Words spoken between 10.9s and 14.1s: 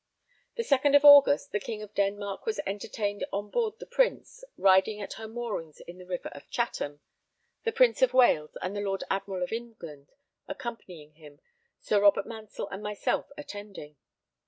him, Sir Robert Mansell and myself attending.